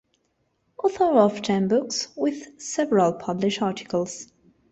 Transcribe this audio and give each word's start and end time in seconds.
Author 0.83 1.03
of 1.19 1.43
ten 1.43 1.67
books 1.67 2.07
with 2.15 2.59
several 2.59 3.13
published 3.13 3.61
articles. 3.61 4.33